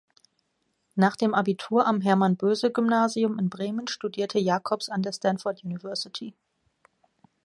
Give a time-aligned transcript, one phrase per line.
[0.95, 6.33] Nach dem Abitur am Hermann-Böse-Gymnasium in Bremen studierte Jacobs an der Stanford University.